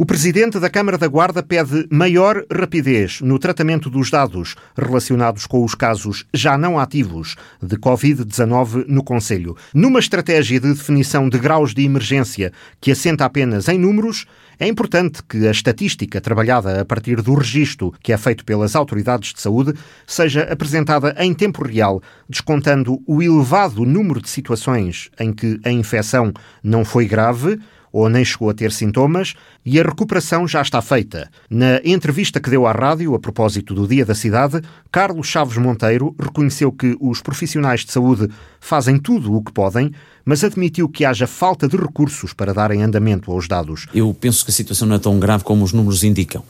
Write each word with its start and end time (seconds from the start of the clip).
O 0.00 0.06
presidente 0.06 0.60
da 0.60 0.70
Câmara 0.70 0.96
da 0.96 1.08
Guarda 1.08 1.42
pede 1.42 1.88
maior 1.90 2.44
rapidez 2.52 3.20
no 3.20 3.36
tratamento 3.36 3.90
dos 3.90 4.12
dados 4.12 4.54
relacionados 4.76 5.44
com 5.44 5.64
os 5.64 5.74
casos 5.74 6.24
já 6.32 6.56
não 6.56 6.78
ativos 6.78 7.34
de 7.60 7.76
Covid-19 7.76 8.84
no 8.86 9.02
Conselho. 9.02 9.56
Numa 9.74 9.98
estratégia 9.98 10.60
de 10.60 10.72
definição 10.72 11.28
de 11.28 11.36
graus 11.36 11.74
de 11.74 11.82
emergência 11.82 12.52
que 12.80 12.92
assenta 12.92 13.24
apenas 13.24 13.66
em 13.66 13.76
números, 13.76 14.24
é 14.60 14.68
importante 14.68 15.20
que 15.28 15.48
a 15.48 15.50
estatística 15.50 16.20
trabalhada 16.20 16.80
a 16.80 16.84
partir 16.84 17.20
do 17.20 17.34
registro 17.34 17.92
que 18.00 18.12
é 18.12 18.16
feito 18.16 18.44
pelas 18.44 18.76
autoridades 18.76 19.32
de 19.32 19.40
saúde 19.40 19.74
seja 20.06 20.42
apresentada 20.44 21.12
em 21.18 21.34
tempo 21.34 21.66
real, 21.66 22.00
descontando 22.28 23.02
o 23.04 23.20
elevado 23.20 23.84
número 23.84 24.22
de 24.22 24.28
situações 24.28 25.10
em 25.18 25.32
que 25.32 25.58
a 25.64 25.72
infecção 25.72 26.32
não 26.62 26.84
foi 26.84 27.04
grave 27.04 27.58
ou 27.92 28.08
nem 28.08 28.24
chegou 28.24 28.50
a 28.50 28.54
ter 28.54 28.72
sintomas 28.72 29.34
e 29.64 29.78
a 29.78 29.82
recuperação 29.82 30.46
já 30.46 30.62
está 30.62 30.80
feita. 30.80 31.30
Na 31.50 31.80
entrevista 31.84 32.40
que 32.40 32.50
deu 32.50 32.66
à 32.66 32.72
rádio 32.72 33.14
a 33.14 33.18
propósito 33.18 33.74
do 33.74 33.86
Dia 33.86 34.04
da 34.04 34.14
Cidade, 34.14 34.60
Carlos 34.90 35.26
Chaves 35.26 35.56
Monteiro 35.56 36.14
reconheceu 36.18 36.72
que 36.72 36.96
os 37.00 37.20
profissionais 37.20 37.84
de 37.84 37.92
saúde 37.92 38.28
fazem 38.60 38.98
tudo 38.98 39.34
o 39.34 39.42
que 39.42 39.52
podem, 39.52 39.92
mas 40.24 40.44
admitiu 40.44 40.88
que 40.88 41.04
haja 41.04 41.26
falta 41.26 41.66
de 41.66 41.76
recursos 41.76 42.32
para 42.32 42.52
darem 42.52 42.82
andamento 42.82 43.30
aos 43.32 43.48
dados. 43.48 43.86
Eu 43.94 44.14
penso 44.14 44.44
que 44.44 44.50
a 44.50 44.54
situação 44.54 44.86
não 44.86 44.96
é 44.96 44.98
tão 44.98 45.18
grave 45.18 45.44
como 45.44 45.64
os 45.64 45.72
números 45.72 46.04
indicam, 46.04 46.42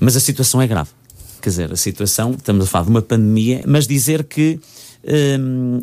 mas 0.00 0.16
a 0.16 0.20
situação 0.20 0.60
é 0.62 0.66
grave. 0.66 0.90
Quer 1.40 1.50
dizer, 1.50 1.72
a 1.72 1.76
situação, 1.76 2.32
estamos 2.32 2.64
a 2.64 2.68
falar 2.68 2.84
de 2.84 2.90
uma 2.90 3.02
pandemia, 3.02 3.62
mas 3.66 3.86
dizer 3.86 4.24
que 4.24 4.58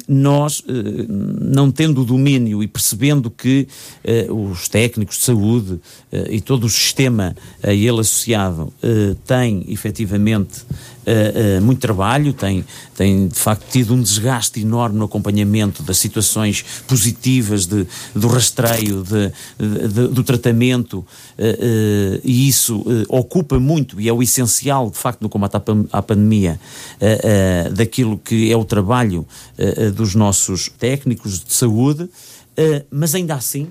nós, 0.08 0.64
eh, 0.68 1.06
não 1.08 1.72
tendo 1.72 2.02
o 2.02 2.06
domínio 2.06 2.62
e 2.62 2.68
percebendo 2.68 3.32
que 3.32 3.68
eh, 4.04 4.28
os 4.30 4.68
técnicos 4.68 5.18
de 5.18 5.24
saúde 5.24 5.80
eh, 6.12 6.28
e 6.32 6.42
todo 6.42 6.66
o 6.66 6.70
sistema 6.70 7.36
a 7.62 7.74
ele 7.74 8.02
associado 8.02 8.74
tem 9.26 9.66
efetivamente 9.70 10.66
uh, 11.08 11.62
muito 11.62 11.80
trabalho, 11.80 12.34
tem, 12.34 12.66
tem 12.96 13.28
de 13.28 13.38
facto 13.38 13.66
tido 13.70 13.94
um 13.94 14.02
desgaste 14.02 14.60
enorme 14.62 14.98
no 14.98 15.06
acompanhamento 15.06 15.84
das 15.84 15.98
situações 15.98 16.64
positivas 16.88 17.66
de, 17.66 17.86
do 18.16 18.28
rastreio, 18.28 19.04
de, 19.04 19.32
de 19.88 20.08
do 20.08 20.24
tratamento, 20.24 21.00
uh, 21.00 21.06
e 22.24 22.48
isso 22.48 22.84
ocupa 23.08 23.60
muito 23.60 24.00
e 24.00 24.10
é 24.10 24.14
o 24.14 24.22
essencial, 24.22 24.90
de 24.90 24.98
facto, 24.98 25.22
no 25.22 25.30
combate 25.30 25.56
à, 25.56 25.62
à 25.98 26.02
pandemia, 26.02 26.60
daquilo 27.76 28.18
que 28.18 28.52
é 28.52 28.58
o 28.58 28.66
trabalho 28.66 29.26
dos 29.96 30.16
nossos 30.16 30.70
técnicos 30.78 31.40
de 31.40 31.54
saúde, 31.54 32.10
mas 32.92 33.16
ainda 33.16 33.36
assim 33.36 33.70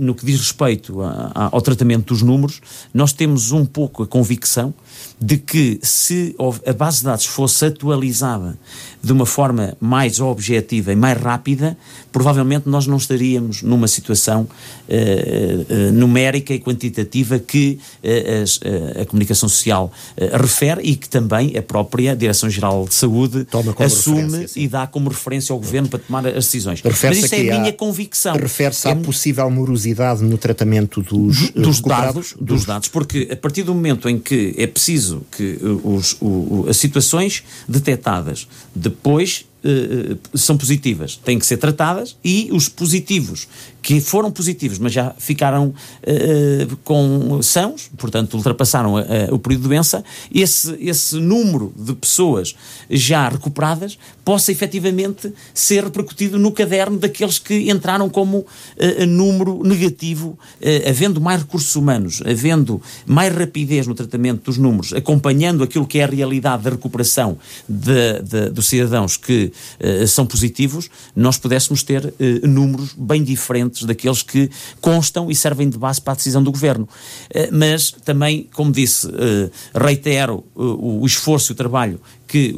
no 0.00 0.14
que 0.14 0.24
diz 0.24 0.38
respeito 0.38 1.02
a, 1.02 1.32
a, 1.34 1.48
ao 1.52 1.60
tratamento 1.60 2.06
dos 2.14 2.22
números, 2.22 2.60
nós 2.92 3.12
temos 3.12 3.52
um 3.52 3.64
pouco 3.64 4.02
a 4.02 4.06
convicção 4.06 4.72
de 5.20 5.38
que 5.38 5.78
se 5.82 6.34
a 6.66 6.72
base 6.72 6.98
de 6.98 7.04
dados 7.04 7.26
fosse 7.26 7.64
atualizada 7.66 8.58
de 9.02 9.12
uma 9.12 9.24
forma 9.24 9.76
mais 9.80 10.20
objetiva 10.20 10.92
e 10.92 10.96
mais 10.96 11.20
rápida, 11.20 11.76
provavelmente 12.10 12.68
nós 12.68 12.86
não 12.86 12.96
estaríamos 12.96 13.62
numa 13.62 13.86
situação 13.86 14.42
uh, 14.42 15.72
uh, 15.72 15.92
numérica 15.92 16.52
e 16.52 16.58
quantitativa 16.58 17.38
que 17.38 17.78
uh, 18.02 19.00
a 19.00 19.06
comunicação 19.06 19.48
social 19.48 19.92
refere 20.32 20.82
e 20.82 20.96
que 20.96 21.08
também 21.08 21.56
a 21.56 21.62
própria 21.62 22.16
Direção-Geral 22.16 22.86
de 22.88 22.94
Saúde 22.94 23.46
assume 23.78 24.46
e 24.56 24.66
dá 24.66 24.86
como 24.86 25.08
referência 25.08 25.52
ao 25.52 25.58
Governo 25.58 25.88
para 25.88 25.98
tomar 25.98 26.26
as 26.26 26.46
decisões. 26.46 26.82
Mas 26.82 27.16
isso 27.16 27.34
é 27.34 27.50
a 27.50 27.60
minha 27.60 27.72
convicção. 27.72 28.34
Refere-se 28.34 28.88
à 28.88 28.90
é, 28.90 28.94
possível 28.96 29.48
morosidade 29.66 30.22
no 30.22 30.38
tratamento 30.38 31.02
dos, 31.02 31.50
dos 31.50 31.80
dados, 31.80 32.34
dos 32.40 32.64
dados, 32.64 32.88
porque 32.88 33.28
a 33.30 33.36
partir 33.36 33.64
do 33.64 33.74
momento 33.74 34.08
em 34.08 34.18
que 34.18 34.54
é 34.56 34.66
preciso 34.66 35.22
que 35.36 35.58
os, 35.82 36.16
o, 36.20 36.66
as 36.68 36.76
situações 36.76 37.42
detectadas 37.68 38.46
depois 38.74 39.44
uh, 39.66 40.38
são 40.38 40.56
positivas, 40.56 41.16
têm 41.16 41.38
que 41.38 41.46
ser 41.46 41.56
tratadas 41.56 42.16
e 42.24 42.48
os 42.52 42.68
positivos 42.68 43.48
que 43.82 44.00
foram 44.00 44.32
positivos, 44.32 44.78
mas 44.78 44.92
já 44.92 45.14
ficaram 45.18 45.68
uh, 45.68 46.76
com 46.84 47.40
sãos, 47.42 47.90
portanto 47.96 48.34
ultrapassaram 48.34 48.94
o 49.30 49.38
período 49.38 49.62
de 49.62 49.68
doença, 49.68 50.04
esse, 50.34 50.76
esse 50.80 51.16
número 51.16 51.72
de 51.76 51.94
pessoas 51.94 52.54
já 52.90 53.28
recuperadas 53.28 53.98
possa 54.24 54.50
efetivamente 54.50 55.32
ser 55.54 55.84
repercutido 55.84 56.38
no 56.38 56.50
caderno 56.50 56.98
daqueles 56.98 57.38
que 57.38 57.70
entraram 57.70 58.08
como 58.08 58.38
uh, 58.38 59.06
número 59.06 59.62
negativo, 59.62 60.30
uh, 60.60 60.88
havendo 60.88 61.20
mais 61.20 61.42
recursos 61.42 61.76
humanos, 61.76 62.22
havendo 62.26 62.82
mais 63.06 63.32
rapidez 63.32 63.86
no 63.86 63.94
tratamento 63.94 64.44
dos 64.46 64.58
números, 64.58 64.92
acompanhando 64.92 65.62
aquilo 65.62 65.86
que 65.86 65.98
é 65.98 66.04
a 66.04 66.08
realidade 66.08 66.64
da 66.64 66.70
recuperação 66.70 67.38
de, 67.68 68.20
de, 68.22 68.50
dos 68.50 68.66
cidadãos 68.66 69.16
que 69.16 69.52
são 70.06 70.26
positivos, 70.26 70.88
nós 71.14 71.38
pudéssemos 71.38 71.82
ter 71.82 72.12
números 72.42 72.94
bem 72.96 73.22
diferentes 73.22 73.84
daqueles 73.84 74.22
que 74.22 74.50
constam 74.80 75.30
e 75.30 75.34
servem 75.34 75.68
de 75.68 75.78
base 75.78 76.00
para 76.00 76.12
a 76.12 76.16
decisão 76.16 76.42
do 76.42 76.50
governo. 76.50 76.88
Eh, 77.30 77.50
mas 77.52 77.90
também, 77.90 78.48
como 78.52 78.72
disse, 78.72 79.08
eh, 79.08 79.50
reitero 79.74 80.44
eh, 80.56 80.60
o 80.60 81.04
esforço 81.04 81.52
e 81.52 81.54
o 81.54 81.56
trabalho 81.56 82.00
que 82.26 82.54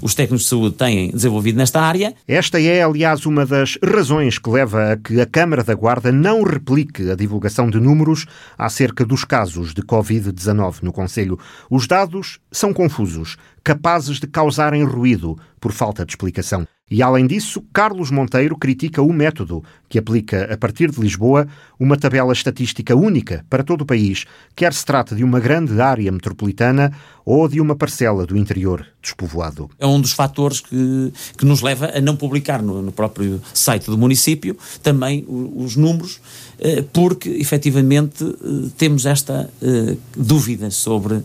os 0.00 0.14
técnicos 0.14 0.42
de 0.42 0.48
saúde 0.48 0.76
têm 0.76 1.10
desenvolvido 1.10 1.56
nesta 1.56 1.80
área. 1.80 2.14
Esta 2.26 2.60
é, 2.60 2.82
aliás, 2.82 3.26
uma 3.26 3.46
das 3.46 3.78
razões 3.82 4.38
que 4.38 4.50
leva 4.50 4.92
a 4.92 4.96
que 4.96 5.20
a 5.20 5.26
Câmara 5.26 5.64
da 5.64 5.74
Guarda 5.74 6.12
não 6.12 6.42
replique 6.42 7.10
a 7.10 7.14
divulgação 7.14 7.70
de 7.70 7.80
números 7.80 8.26
acerca 8.56 9.04
dos 9.04 9.24
casos 9.24 9.72
de 9.72 9.82
Covid-19 9.82 10.82
no 10.82 10.92
Conselho. 10.92 11.38
Os 11.70 11.86
dados 11.86 12.38
são 12.52 12.72
confusos, 12.72 13.36
capazes 13.64 14.20
de 14.20 14.26
causarem 14.26 14.84
ruído 14.84 15.38
por 15.60 15.72
falta 15.72 16.04
de 16.04 16.12
explicação. 16.12 16.66
E, 16.88 17.02
além 17.02 17.26
disso, 17.26 17.64
Carlos 17.72 18.12
Monteiro 18.12 18.56
critica 18.56 19.02
o 19.02 19.12
método 19.12 19.60
que 19.88 19.98
aplica, 19.98 20.54
a 20.54 20.56
partir 20.56 20.88
de 20.88 21.00
Lisboa, 21.00 21.48
uma 21.80 21.96
tabela 21.96 22.32
estatística 22.32 22.94
única 22.94 23.44
para 23.50 23.64
todo 23.64 23.80
o 23.80 23.84
país, 23.84 24.24
quer 24.54 24.72
se 24.72 24.84
trate 24.84 25.12
de 25.16 25.24
uma 25.24 25.40
grande 25.40 25.80
área 25.80 26.12
metropolitana 26.12 26.92
ou 27.24 27.48
de 27.48 27.60
uma 27.60 27.74
parcela 27.74 28.24
do 28.24 28.36
interior 28.36 28.86
despovoado. 29.02 29.68
É 29.80 29.86
um 29.86 30.00
dos 30.00 30.12
fatores 30.12 30.60
que, 30.60 31.12
que 31.36 31.44
nos 31.44 31.60
leva 31.60 31.90
a 31.92 32.00
não 32.00 32.14
publicar 32.14 32.62
no, 32.62 32.80
no 32.80 32.92
próprio 32.92 33.42
site 33.52 33.86
do 33.86 33.98
município 33.98 34.56
também 34.80 35.24
os, 35.26 35.72
os 35.72 35.76
números, 35.76 36.20
eh, 36.60 36.84
porque 36.92 37.30
efetivamente 37.30 38.24
eh, 38.24 38.70
temos 38.78 39.06
esta 39.06 39.50
eh, 39.60 39.96
dúvida 40.16 40.70
sobre 40.70 41.20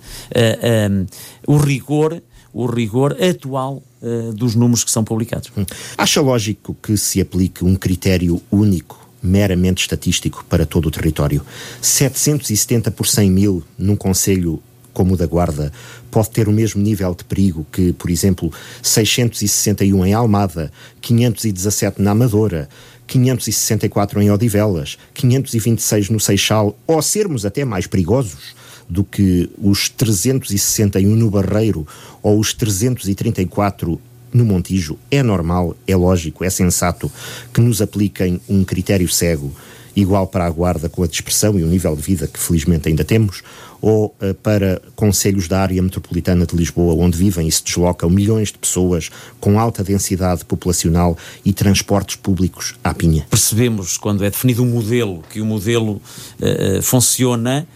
o 1.45 1.57
rigor 1.57 2.19
o 2.53 2.65
rigor 2.65 3.15
atual 3.21 3.81
uh, 4.01 4.33
dos 4.33 4.55
números 4.55 4.83
que 4.83 4.91
são 4.91 5.03
publicados. 5.03 5.51
Hum. 5.55 5.65
Acha 5.97 6.21
lógico 6.21 6.75
que 6.81 6.97
se 6.97 7.21
aplique 7.21 7.63
um 7.63 7.75
critério 7.75 8.41
único 8.51 8.99
meramente 9.21 9.81
estatístico 9.81 10.43
para 10.49 10.65
todo 10.65 10.87
o 10.87 10.91
território. 10.91 11.45
770 11.81 12.89
por 12.91 13.07
100 13.07 13.31
mil 13.31 13.63
num 13.77 13.95
Conselho 13.95 14.61
como 14.93 15.13
o 15.13 15.17
da 15.17 15.25
Guarda 15.25 15.71
pode 16.09 16.31
ter 16.31 16.49
o 16.49 16.51
mesmo 16.51 16.81
nível 16.81 17.15
de 17.15 17.23
perigo 17.23 17.65
que, 17.71 17.93
por 17.93 18.09
exemplo, 18.09 18.51
661 18.81 20.05
em 20.05 20.13
Almada, 20.13 20.71
517 20.99 22.01
na 22.01 22.11
Amadora, 22.11 22.67
564 23.07 24.21
em 24.21 24.31
Odivelas, 24.31 24.97
526 25.13 26.09
no 26.09 26.19
Seixal, 26.19 26.77
ou 26.85 27.01
sermos 27.01 27.45
até 27.45 27.63
mais 27.63 27.87
perigosos 27.87 28.55
do 28.91 29.05
que 29.05 29.49
os 29.57 29.87
361 29.87 31.15
no 31.15 31.29
Barreiro 31.29 31.87
ou 32.21 32.37
os 32.37 32.53
334 32.53 33.99
no 34.33 34.45
Montijo, 34.45 34.97
é 35.09 35.23
normal, 35.23 35.75
é 35.87 35.95
lógico, 35.95 36.43
é 36.43 36.49
sensato 36.49 37.09
que 37.53 37.61
nos 37.61 37.81
apliquem 37.81 38.41
um 38.49 38.65
critério 38.65 39.07
cego 39.07 39.53
igual 39.95 40.27
para 40.27 40.45
a 40.45 40.49
Guarda 40.49 40.89
com 40.89 41.03
a 41.03 41.07
dispersão 41.07 41.57
e 41.57 41.63
o 41.63 41.67
nível 41.67 41.95
de 41.95 42.01
vida 42.01 42.27
que 42.27 42.39
felizmente 42.39 42.87
ainda 42.87 43.03
temos, 43.03 43.41
ou 43.81 44.15
uh, 44.21 44.33
para 44.35 44.81
conselhos 44.95 45.47
da 45.47 45.61
área 45.61 45.81
metropolitana 45.81 46.45
de 46.45 46.55
Lisboa, 46.55 46.93
onde 46.93 47.17
vivem 47.17 47.47
e 47.47 47.51
se 47.51 47.63
deslocam 47.63 48.09
milhões 48.09 48.49
de 48.49 48.57
pessoas 48.57 49.09
com 49.39 49.59
alta 49.59 49.83
densidade 49.83 50.45
populacional 50.45 51.17
e 51.43 51.51
transportes 51.51 52.15
públicos 52.15 52.75
à 52.83 52.93
pinha. 52.93 53.25
Percebemos 53.29 53.97
quando 53.97 54.23
é 54.23 54.29
definido 54.29 54.63
um 54.63 54.67
modelo 54.67 55.23
que 55.29 55.41
o 55.41 55.45
modelo 55.45 56.01
uh, 56.39 56.81
funciona 56.81 57.67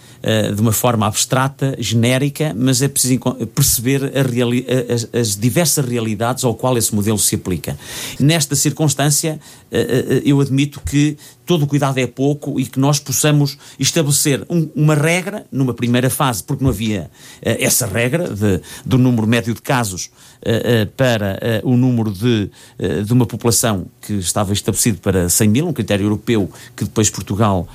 de 0.55 0.59
uma 0.61 0.71
forma 0.71 1.05
abstrata, 1.05 1.75
genérica, 1.77 2.51
mas 2.57 2.81
é 2.81 2.87
preciso 2.87 3.19
perceber 3.53 4.11
as, 4.89 5.07
as, 5.13 5.35
diversas 5.35 5.85
realidades 5.85 6.43
ao 6.43 6.55
qual 6.55 6.75
esse 6.77 6.95
modelo 6.95 7.19
se 7.19 7.35
aplica. 7.35 7.77
Nesta 8.19 8.55
circunstância, 8.55 9.39
uh, 9.71 9.75
eu 10.25 10.41
admito 10.41 10.81
que 10.81 11.15
todo 11.45 11.63
o 11.63 11.67
cuidado 11.67 11.99
é 11.99 12.07
pouco 12.07 12.59
e 12.59 12.65
que 12.65 12.79
nós 12.79 12.99
possamos 12.99 13.55
estabelecer 13.77 14.43
um, 14.49 14.67
uma 14.75 14.95
regra 14.95 15.45
numa 15.51 15.75
primeira 15.75 16.09
fase, 16.09 16.43
porque 16.43 16.63
não 16.63 16.71
havia 16.71 17.11
essa 17.39 17.85
regra 17.85 18.29
de, 18.33 18.61
do 18.83 18.97
número 18.97 19.27
médio 19.27 19.53
de 19.53 19.61
casos 19.61 20.09
para 20.97 21.39
o 21.63 21.77
número 21.77 22.11
de, 22.11 22.49
de 23.05 23.13
uma 23.13 23.25
população 23.27 23.85
que 24.01 24.13
estava 24.13 24.53
estabelecido 24.53 24.99
para 24.99 25.29
100 25.29 25.47
mil, 25.49 25.67
um 25.67 25.73
critério 25.73 26.05
europeu 26.05 26.49
que 26.75 26.83
depois 26.83 27.09
Portugal 27.09 27.67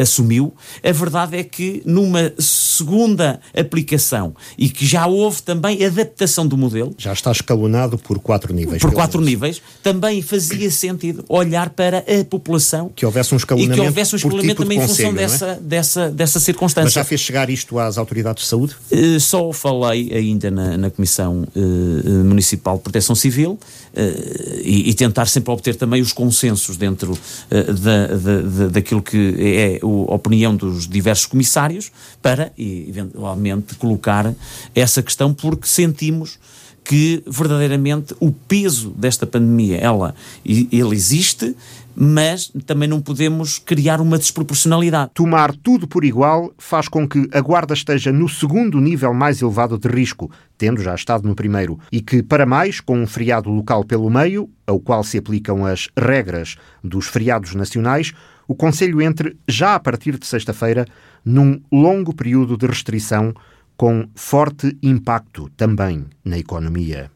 assumiu. 0.00 0.52
A 0.82 0.92
verdade 0.92 1.36
é 1.36 1.44
que 1.44 1.75
numa 1.84 2.32
segunda 2.38 3.40
aplicação 3.56 4.34
e 4.56 4.68
que 4.68 4.86
já 4.86 5.06
houve 5.06 5.42
também 5.42 5.84
adaptação 5.84 6.46
do 6.46 6.56
modelo. 6.56 6.94
Já 6.98 7.12
está 7.12 7.32
escalonado 7.32 7.98
por 7.98 8.18
quatro 8.18 8.52
níveis. 8.52 8.82
Por 8.82 8.92
quatro 8.92 9.18
menos. 9.18 9.30
níveis, 9.30 9.62
também 9.82 10.22
fazia 10.22 10.70
sentido 10.70 11.24
olhar 11.28 11.70
para 11.70 11.98
a 11.98 12.24
população 12.24 12.90
que 12.94 13.04
houvesse 13.04 13.34
um 13.34 13.36
escalonamento, 13.36 13.78
e 13.78 13.80
que 13.80 13.86
houvesse 13.86 14.14
um 14.14 14.16
escalonamento 14.16 14.54
tipo 14.54 14.62
também 14.62 14.78
conselho, 14.78 15.08
em 15.08 15.12
função 15.12 15.14
dessa, 15.14 15.46
é? 15.46 15.60
dessa, 15.60 16.10
dessa 16.10 16.40
circunstância. 16.40 16.86
Mas 16.86 16.92
já 16.92 17.04
fez 17.04 17.20
chegar 17.20 17.50
isto 17.50 17.78
às 17.78 17.98
autoridades 17.98 18.44
de 18.44 18.48
saúde? 18.48 18.74
Uh, 18.90 19.20
só 19.20 19.52
falei 19.52 20.12
ainda 20.12 20.50
na, 20.50 20.76
na 20.76 20.90
Comissão 20.90 21.46
uh, 21.54 22.24
Municipal 22.24 22.76
de 22.76 22.82
Proteção 22.82 23.14
Civil 23.14 23.52
uh, 23.52 23.60
e, 24.62 24.90
e, 24.90 24.94
tentar 24.94 25.26
sempre 25.26 25.52
obter 25.52 25.76
também 25.76 26.00
os 26.00 26.12
consensos 26.12 26.76
dentro 26.76 27.16
da, 27.50 28.06
da, 28.06 28.40
da, 28.42 28.68
daquilo 28.68 29.02
que 29.02 29.34
é 29.38 29.80
a 29.82 30.14
opinião 30.14 30.54
dos 30.54 30.88
diversos 30.88 31.26
comissários 31.26 31.55
para, 32.22 32.52
eventualmente, 32.56 33.74
colocar 33.76 34.34
essa 34.74 35.02
questão 35.02 35.32
porque 35.32 35.66
sentimos 35.66 36.38
que 36.84 37.22
verdadeiramente 37.26 38.14
o 38.20 38.30
peso 38.30 38.90
desta 38.90 39.26
pandemia 39.26 39.76
ela 39.78 40.14
ele 40.44 40.94
existe 40.94 41.56
mas 41.96 42.52
também 42.66 42.86
não 42.86 43.00
podemos 43.00 43.58
criar 43.58 44.02
uma 44.02 44.18
desproporcionalidade. 44.18 45.12
Tomar 45.14 45.56
tudo 45.56 45.88
por 45.88 46.04
igual 46.04 46.52
faz 46.58 46.88
com 46.88 47.08
que 47.08 47.26
a 47.32 47.40
Guarda 47.40 47.72
esteja 47.72 48.12
no 48.12 48.28
segundo 48.28 48.78
nível 48.78 49.14
mais 49.14 49.40
elevado 49.40 49.78
de 49.78 49.88
risco, 49.88 50.30
tendo 50.58 50.82
já 50.82 50.94
estado 50.94 51.26
no 51.26 51.34
primeiro, 51.34 51.78
e 51.90 52.02
que, 52.02 52.22
para 52.22 52.44
mais, 52.44 52.80
com 52.80 53.00
um 53.00 53.06
feriado 53.06 53.48
local 53.48 53.82
pelo 53.82 54.10
meio, 54.10 54.50
ao 54.66 54.78
qual 54.78 55.02
se 55.02 55.16
aplicam 55.16 55.64
as 55.64 55.88
regras 55.96 56.56
dos 56.84 57.06
feriados 57.06 57.54
nacionais, 57.54 58.12
o 58.48 58.54
Conselho 58.54 59.02
entre 59.02 59.36
já 59.48 59.74
a 59.74 59.80
partir 59.80 60.18
de 60.18 60.26
sexta-feira 60.26 60.86
num 61.24 61.60
longo 61.70 62.14
período 62.14 62.56
de 62.56 62.66
restrição 62.66 63.34
com 63.76 64.08
forte 64.14 64.76
impacto 64.82 65.50
também 65.56 66.06
na 66.24 66.38
economia. 66.38 67.10